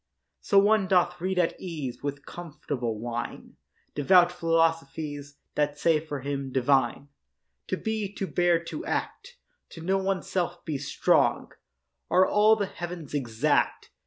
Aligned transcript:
So 0.39 0.57
one 0.57 0.87
doth 0.87 1.21
read 1.21 1.37
at 1.37 1.53
ease 1.61 2.01
With 2.01 2.25
comfortable 2.25 2.97
wine 2.99 3.57
Devout 3.93 4.31
philosophies 4.31 5.37
That 5.53 5.77
say, 5.77 5.99
for 5.99 6.21
him, 6.21 6.51
divine, 6.51 7.09
To 7.67 7.77
be, 7.77 8.11
to 8.15 8.25
bear, 8.25 8.57
to 8.63 8.83
act, 8.83 9.37
To 9.69 9.81
know 9.81 9.99
oneself, 9.99 10.65
be 10.65 10.79
strong, 10.79 11.51
Are 12.09 12.25
all 12.25 12.55
the 12.55 12.65
heav'ns 12.65 13.13
exact. 13.13 13.91